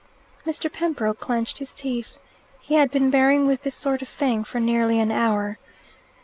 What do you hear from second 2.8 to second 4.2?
been bearing with this sort of